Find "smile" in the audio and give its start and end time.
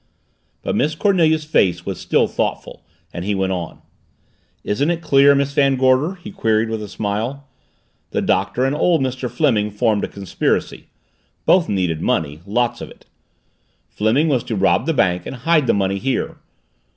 6.87-7.47